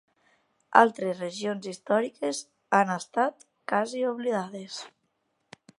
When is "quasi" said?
3.73-4.05